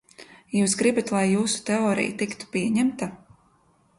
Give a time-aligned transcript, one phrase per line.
[0.59, 3.13] Jūs gribat, lai jūsu teorija tiktu pieņemta?